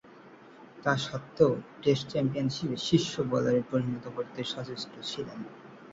তাসত্ত্বেও, 0.83 1.51
state 1.73 1.99
চ্যাম্পিয়নশীপে 2.11 2.77
শীর্ষ 2.87 3.13
বোলারে 3.29 3.61
পরিণত 3.71 4.05
করতে 4.15 4.39
সচেষ্ট 4.53 4.91
ছিলেন। 5.03 5.39